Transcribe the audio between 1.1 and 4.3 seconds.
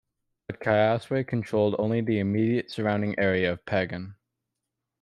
controlled only the immediate surrounding area of Pagan.